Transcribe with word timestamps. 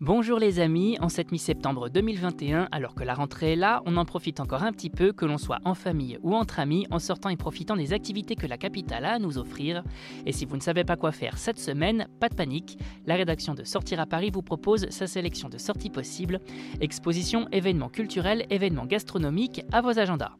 Bonjour 0.00 0.38
les 0.38 0.60
amis, 0.60 0.96
en 1.00 1.08
cette 1.08 1.32
mi-septembre 1.32 1.88
2021, 1.88 2.68
alors 2.70 2.94
que 2.94 3.02
la 3.02 3.14
rentrée 3.14 3.54
est 3.54 3.56
là, 3.56 3.82
on 3.84 3.96
en 3.96 4.04
profite 4.04 4.38
encore 4.38 4.62
un 4.62 4.70
petit 4.70 4.90
peu, 4.90 5.12
que 5.12 5.24
l'on 5.24 5.38
soit 5.38 5.58
en 5.64 5.74
famille 5.74 6.18
ou 6.22 6.36
entre 6.36 6.60
amis, 6.60 6.86
en 6.92 7.00
sortant 7.00 7.30
et 7.30 7.36
profitant 7.36 7.74
des 7.74 7.92
activités 7.92 8.36
que 8.36 8.46
la 8.46 8.58
capitale 8.58 9.04
a 9.04 9.14
à 9.14 9.18
nous 9.18 9.38
offrir. 9.38 9.82
Et 10.24 10.30
si 10.30 10.44
vous 10.44 10.54
ne 10.54 10.60
savez 10.60 10.84
pas 10.84 10.94
quoi 10.94 11.10
faire 11.10 11.36
cette 11.36 11.58
semaine, 11.58 12.06
pas 12.20 12.28
de 12.28 12.36
panique, 12.36 12.78
la 13.06 13.16
rédaction 13.16 13.54
de 13.54 13.64
Sortir 13.64 13.98
à 13.98 14.06
Paris 14.06 14.30
vous 14.32 14.40
propose 14.40 14.88
sa 14.90 15.08
sélection 15.08 15.48
de 15.48 15.58
sorties 15.58 15.90
possibles, 15.90 16.38
expositions, 16.80 17.48
événements 17.50 17.88
culturels, 17.88 18.46
événements 18.50 18.86
gastronomiques, 18.86 19.64
à 19.72 19.80
vos 19.80 19.98
agendas. 19.98 20.30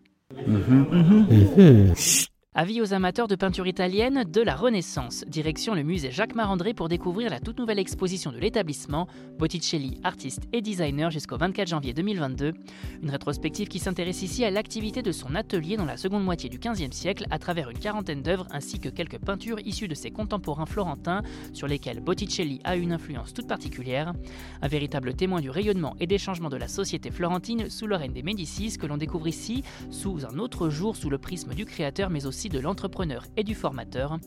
Avis 2.55 2.81
aux 2.81 2.95
amateurs 2.95 3.29
de 3.29 3.37
peinture 3.37 3.67
italienne 3.67 4.25
de 4.25 4.41
la 4.41 4.57
Renaissance. 4.57 5.23
Direction 5.29 5.75
le 5.75 5.83
musée 5.83 6.11
Jacques 6.11 6.35
Marandré 6.35 6.73
pour 6.73 6.89
découvrir 6.89 7.29
la 7.29 7.41
toute 7.41 7.59
nouvelle 7.59 7.79
exposition 7.79 8.33
de 8.33 8.39
l'établissement, 8.39 9.07
Botticelli, 9.39 10.01
artiste 10.03 10.45
et 10.55 10.63
designer 10.63 11.11
jusqu'au 11.11 11.37
24 11.37 11.69
janvier 11.69 11.93
2022. 11.93 12.55
Une 13.03 13.11
rétrospective 13.11 13.69
qui 13.69 13.79
s'intéresse 13.79 14.23
ici 14.23 14.47
à 14.47 14.51
l'activité 14.51 15.03
de 15.03 15.13
son 15.13 15.35
atelier 15.35 15.77
dans 15.77 15.85
la 15.85 15.99
seconde 15.99 16.25
moitié 16.25 16.49
du 16.49 16.59
XVe 16.59 16.91
siècle 16.91 17.27
à 17.31 17.39
travers 17.39 17.69
une 17.69 17.79
quarantaine 17.79 18.23
d'œuvres 18.23 18.47
ainsi 18.51 18.81
que 18.81 18.89
quelques 18.89 19.19
peintures 19.19 19.61
issues 19.67 19.87
de 19.87 19.95
ses 19.95 20.11
contemporains 20.11 20.67
florentins 20.67 21.23
sur 21.53 21.69
lesquelles 21.69 22.01
Botticelli 22.01 22.63
a 22.65 22.77
une 22.77 22.93
influence 22.93 23.35
toute 23.35 23.47
particulière. 23.47 24.15
Un 24.63 24.69
véritable 24.69 25.13
témoin 25.13 25.43
du 25.43 25.51
rayonnement 25.51 25.97
et 26.01 26.07
des 26.07 26.19
changements 26.19 26.49
de 26.49 26.57
la 26.57 26.67
société 26.67 27.11
florentine 27.11 27.69
sous 27.69 27.87
le 27.87 27.97
règne 27.97 28.15
des 28.15 28.23
Médicis 28.23 28.79
que 28.79 28.87
l'on 28.87 28.97
découvre 28.97 29.29
ici 29.29 29.63
sous 29.91 30.25
un 30.25 30.39
autre 30.39 30.71
jour 30.71 30.97
sous 30.97 31.11
le 31.11 31.19
prisme 31.19 31.53
du 31.53 31.67
créateur 31.67 32.09
mais 32.09 32.25
aussi 32.25 32.38
de 32.49 32.61
l'entrepreneur 32.61 33.25
et 33.37 33.43
du 33.43 33.57
formateur. 33.57 34.19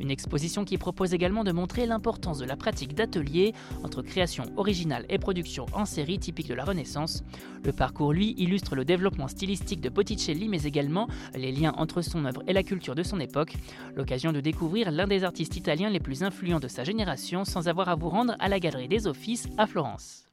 Une 0.00 0.10
exposition 0.10 0.64
qui 0.64 0.78
propose 0.78 1.12
également 1.12 1.44
de 1.44 1.52
montrer 1.52 1.84
l'importance 1.84 2.38
de 2.38 2.46
la 2.46 2.56
pratique 2.56 2.94
d'atelier 2.94 3.52
entre 3.84 4.00
création 4.00 4.44
originale 4.56 5.04
et 5.10 5.18
production 5.18 5.66
en 5.74 5.84
série 5.84 6.18
typique 6.18 6.48
de 6.48 6.54
la 6.54 6.64
Renaissance. 6.64 7.22
Le 7.64 7.72
parcours, 7.72 8.14
lui, 8.14 8.34
illustre 8.38 8.74
le 8.74 8.86
développement 8.86 9.28
stylistique 9.28 9.82
de 9.82 9.90
Botticelli, 9.90 10.48
mais 10.48 10.62
également 10.62 11.08
les 11.34 11.52
liens 11.52 11.74
entre 11.76 12.00
son 12.00 12.24
œuvre 12.24 12.42
et 12.46 12.54
la 12.54 12.62
culture 12.62 12.94
de 12.94 13.02
son 13.02 13.20
époque. 13.20 13.54
L'occasion 13.94 14.32
de 14.32 14.40
découvrir 14.40 14.90
l'un 14.90 15.06
des 15.06 15.24
artistes 15.24 15.56
italiens 15.56 15.90
les 15.90 16.00
plus 16.00 16.22
influents 16.22 16.60
de 16.60 16.68
sa 16.68 16.84
génération 16.84 17.44
sans 17.44 17.68
avoir 17.68 17.90
à 17.90 17.94
vous 17.94 18.08
rendre 18.08 18.34
à 18.38 18.48
la 18.48 18.60
Galerie 18.60 18.88
des 18.88 19.06
Offices 19.06 19.46
à 19.58 19.66
Florence. 19.66 20.24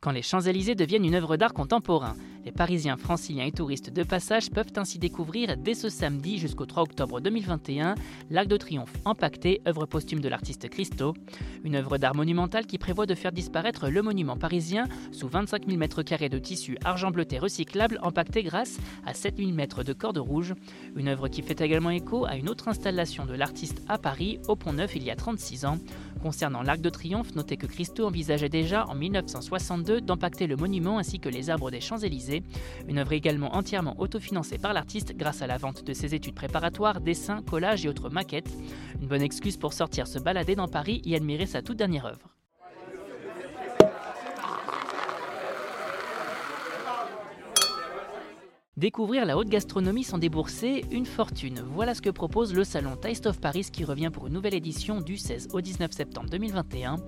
Quand 0.00 0.12
les 0.12 0.22
Champs-Élysées 0.22 0.76
deviennent 0.76 1.04
une 1.04 1.16
œuvre 1.16 1.36
d'art 1.36 1.52
contemporain. 1.52 2.14
Les 2.44 2.52
Parisiens, 2.52 2.96
Franciliens 2.96 3.46
et 3.46 3.52
touristes 3.52 3.90
de 3.90 4.04
passage 4.04 4.48
peuvent 4.48 4.72
ainsi 4.76 5.00
découvrir 5.00 5.56
dès 5.56 5.74
ce 5.74 5.88
samedi 5.88 6.38
jusqu'au 6.38 6.66
3 6.66 6.84
octobre 6.84 7.20
2021 7.20 7.96
l'Arc 8.30 8.46
de 8.46 8.56
Triomphe 8.56 8.92
empaqueté, 9.04 9.60
œuvre 9.66 9.86
posthume 9.86 10.20
de 10.20 10.28
l'artiste 10.28 10.68
Christo, 10.68 11.14
une 11.64 11.74
œuvre 11.74 11.98
d'art 11.98 12.14
monumentale 12.14 12.66
qui 12.66 12.78
prévoit 12.78 13.06
de 13.06 13.16
faire 13.16 13.32
disparaître 13.32 13.88
le 13.88 14.00
monument 14.02 14.36
parisien 14.36 14.84
sous 15.10 15.26
25 15.26 15.66
000 15.68 15.80
m2 15.80 16.28
de 16.28 16.38
tissu 16.38 16.78
argent 16.84 17.10
bleuté 17.10 17.38
recyclable 17.38 17.98
empaqueté 18.00 18.44
grâce 18.44 18.78
à 19.04 19.14
7 19.14 19.36
000 19.36 19.50
mètres 19.50 19.82
de 19.82 19.92
corde 19.92 20.18
rouge, 20.18 20.54
une 20.94 21.08
œuvre 21.08 21.26
qui 21.26 21.42
fait 21.42 21.60
également 21.60 21.90
écho 21.90 22.24
à 22.24 22.36
une 22.36 22.48
autre 22.48 22.68
installation 22.68 23.26
de 23.26 23.34
l'artiste 23.34 23.82
à 23.88 23.98
Paris, 23.98 24.38
au 24.46 24.54
Pont 24.54 24.74
Neuf, 24.74 24.94
il 24.94 25.02
y 25.02 25.10
a 25.10 25.16
36 25.16 25.64
ans. 25.64 25.78
Concernant 26.22 26.62
l'Arc 26.62 26.80
de 26.80 26.90
Triomphe, 26.90 27.34
notez 27.34 27.56
que 27.56 27.66
Christo 27.66 28.06
envisageait 28.06 28.48
déjà 28.48 28.86
en 28.86 28.94
1962 28.94 29.87
d'empacter 29.90 30.46
le 30.46 30.56
monument 30.56 30.98
ainsi 30.98 31.18
que 31.18 31.28
les 31.28 31.50
arbres 31.50 31.70
des 31.70 31.80
Champs-Élysées, 31.80 32.42
une 32.88 32.98
œuvre 32.98 33.12
également 33.12 33.54
entièrement 33.56 33.98
autofinancée 33.98 34.58
par 34.58 34.72
l'artiste 34.72 35.16
grâce 35.16 35.42
à 35.42 35.46
la 35.46 35.58
vente 35.58 35.84
de 35.84 35.92
ses 35.92 36.14
études 36.14 36.34
préparatoires, 36.34 37.00
dessins, 37.00 37.42
collages 37.42 37.84
et 37.84 37.88
autres 37.88 38.10
maquettes. 38.10 38.52
Une 39.00 39.08
bonne 39.08 39.22
excuse 39.22 39.56
pour 39.56 39.72
sortir 39.72 40.06
se 40.06 40.18
balader 40.18 40.54
dans 40.54 40.68
Paris 40.68 41.02
et 41.04 41.16
admirer 41.16 41.46
sa 41.46 41.62
toute 41.62 41.76
dernière 41.76 42.06
œuvre. 42.06 42.37
Découvrir 48.78 49.26
la 49.26 49.36
haute 49.36 49.48
gastronomie 49.48 50.04
sans 50.04 50.18
débourser 50.18 50.84
une 50.92 51.04
fortune. 51.04 51.64
Voilà 51.74 51.94
ce 51.94 52.00
que 52.00 52.10
propose 52.10 52.54
le 52.54 52.62
salon 52.62 52.94
Taste 52.94 53.26
of 53.26 53.40
Paris 53.40 53.66
qui 53.72 53.84
revient 53.84 54.10
pour 54.12 54.28
une 54.28 54.34
nouvelle 54.34 54.54
édition 54.54 55.00
du 55.00 55.16
16 55.16 55.48
au 55.52 55.60
19 55.60 55.90
septembre 55.90 56.30
2021. 56.30 56.98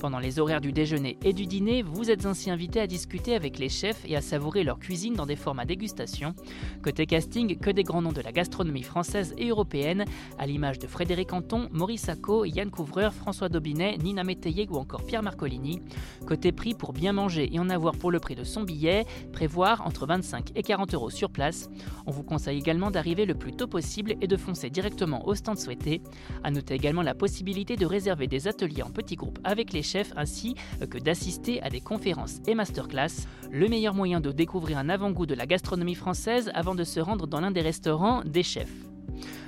Pendant 0.00 0.18
les 0.18 0.40
horaires 0.40 0.60
du 0.60 0.72
déjeuner 0.72 1.18
et 1.22 1.32
du 1.32 1.46
dîner, 1.46 1.82
vous 1.82 2.10
êtes 2.10 2.26
ainsi 2.26 2.50
invité 2.50 2.80
à 2.80 2.88
discuter 2.88 3.36
avec 3.36 3.60
les 3.60 3.68
chefs 3.68 4.04
et 4.08 4.16
à 4.16 4.22
savourer 4.22 4.64
leur 4.64 4.80
cuisine 4.80 5.14
dans 5.14 5.24
des 5.24 5.36
formats 5.36 5.64
dégustation. 5.64 6.34
Côté 6.82 7.06
casting, 7.06 7.56
que 7.58 7.70
des 7.70 7.84
grands 7.84 8.02
noms 8.02 8.10
de 8.10 8.22
la 8.22 8.32
gastronomie 8.32 8.82
française 8.82 9.32
et 9.38 9.50
européenne, 9.50 10.06
à 10.36 10.48
l'image 10.48 10.80
de 10.80 10.88
Frédéric 10.88 11.32
Anton, 11.32 11.68
Maurice 11.70 12.06
Sacco, 12.06 12.44
Yann 12.44 12.72
Couvreur, 12.72 13.14
François 13.14 13.48
Dobinet, 13.48 13.98
Nina 13.98 14.24
Métayer 14.24 14.66
ou 14.68 14.78
encore 14.78 15.04
Pierre 15.04 15.22
Marcolini. 15.22 15.80
Côté 16.26 16.50
prix, 16.50 16.74
pour 16.74 16.92
bien 16.92 17.12
manger 17.12 17.54
et 17.54 17.60
en 17.60 17.70
avoir 17.70 17.94
pour 17.94 18.10
le 18.10 18.18
prix 18.18 18.34
de 18.34 18.42
son 18.42 18.64
billet, 18.64 19.04
prévoir 19.32 19.86
entre 19.86 20.08
25 20.08 20.50
et 20.56 20.64
40 20.64 20.94
euros 20.94 21.10
place. 21.28 21.68
On 22.06 22.10
vous 22.10 22.22
conseille 22.22 22.58
également 22.58 22.90
d'arriver 22.90 23.26
le 23.26 23.34
plus 23.34 23.52
tôt 23.52 23.66
possible 23.66 24.14
et 24.20 24.26
de 24.26 24.36
foncer 24.36 24.70
directement 24.70 25.26
au 25.26 25.34
stand 25.34 25.58
souhaité. 25.58 26.00
A 26.44 26.50
noter 26.50 26.74
également 26.74 27.02
la 27.02 27.14
possibilité 27.14 27.76
de 27.76 27.86
réserver 27.86 28.26
des 28.26 28.48
ateliers 28.48 28.82
en 28.82 28.90
petits 28.90 29.16
groupes 29.16 29.38
avec 29.44 29.72
les 29.72 29.82
chefs 29.82 30.12
ainsi 30.16 30.54
que 30.88 30.98
d'assister 30.98 31.60
à 31.62 31.68
des 31.68 31.80
conférences 31.80 32.40
et 32.46 32.54
masterclass. 32.54 33.26
Le 33.50 33.68
meilleur 33.68 33.94
moyen 33.94 34.20
de 34.20 34.32
découvrir 34.32 34.78
un 34.78 34.88
avant-goût 34.88 35.26
de 35.26 35.34
la 35.34 35.46
gastronomie 35.46 35.94
française 35.94 36.50
avant 36.54 36.74
de 36.74 36.84
se 36.84 37.00
rendre 37.00 37.26
dans 37.26 37.40
l'un 37.40 37.50
des 37.50 37.60
restaurants 37.60 38.22
des 38.24 38.42
chefs. 38.42 38.89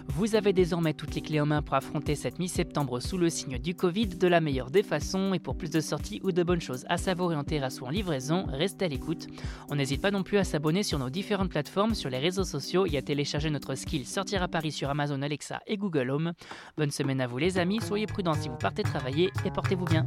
Vous 0.08 0.34
avez 0.34 0.52
désormais 0.52 0.94
toutes 0.94 1.14
les 1.14 1.20
clés 1.20 1.40
en 1.40 1.46
main 1.46 1.62
pour 1.62 1.74
affronter 1.74 2.14
cette 2.14 2.38
mi-septembre 2.38 3.00
sous 3.00 3.18
le 3.18 3.30
signe 3.30 3.58
du 3.58 3.74
Covid 3.74 4.06
de 4.06 4.28
la 4.28 4.40
meilleure 4.40 4.70
des 4.70 4.82
façons 4.82 5.34
et 5.34 5.38
pour 5.38 5.56
plus 5.56 5.70
de 5.70 5.80
sorties 5.80 6.20
ou 6.22 6.32
de 6.32 6.42
bonnes 6.42 6.60
choses 6.60 6.84
à 6.88 6.96
savourer 6.96 7.36
en 7.36 7.44
terrasse 7.44 7.80
ou 7.80 7.86
en 7.86 7.90
livraison, 7.90 8.46
restez 8.48 8.84
à 8.84 8.88
l'écoute. 8.88 9.26
On 9.70 9.76
n'hésite 9.76 10.00
pas 10.00 10.10
non 10.10 10.22
plus 10.22 10.38
à 10.38 10.44
s'abonner 10.44 10.82
sur 10.82 10.98
nos 10.98 11.10
différentes 11.10 11.50
plateformes, 11.50 11.94
sur 11.94 12.10
les 12.10 12.18
réseaux 12.18 12.44
sociaux 12.44 12.86
et 12.86 12.96
à 12.96 13.02
télécharger 13.02 13.50
notre 13.50 13.74
skill 13.74 14.06
Sortir 14.06 14.42
à 14.42 14.48
Paris 14.48 14.72
sur 14.72 14.90
Amazon 14.90 15.22
Alexa 15.22 15.60
et 15.66 15.76
Google 15.76 16.10
Home. 16.10 16.32
Bonne 16.76 16.90
semaine 16.90 17.20
à 17.20 17.26
vous 17.26 17.38
les 17.38 17.58
amis, 17.58 17.80
soyez 17.80 18.06
prudents 18.06 18.34
si 18.34 18.48
vous 18.48 18.56
partez 18.56 18.82
travailler 18.82 19.30
et 19.44 19.50
portez-vous 19.50 19.84
bien. 19.84 20.06